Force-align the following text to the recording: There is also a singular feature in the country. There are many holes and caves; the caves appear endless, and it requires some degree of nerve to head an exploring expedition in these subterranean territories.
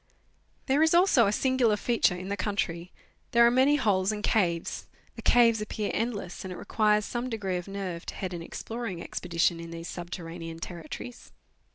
There 0.65 0.81
is 0.81 0.95
also 0.95 1.27
a 1.27 1.31
singular 1.31 1.77
feature 1.77 2.15
in 2.15 2.29
the 2.29 2.35
country. 2.35 2.91
There 3.33 3.45
are 3.45 3.51
many 3.51 3.75
holes 3.75 4.11
and 4.11 4.23
caves; 4.23 4.87
the 5.15 5.21
caves 5.21 5.61
appear 5.61 5.91
endless, 5.93 6.43
and 6.43 6.51
it 6.51 6.57
requires 6.57 7.05
some 7.05 7.29
degree 7.29 7.57
of 7.57 7.67
nerve 7.67 8.07
to 8.07 8.15
head 8.15 8.33
an 8.33 8.41
exploring 8.41 8.99
expedition 8.99 9.59
in 9.59 9.69
these 9.69 9.87
subterranean 9.89 10.57
territories. 10.57 11.31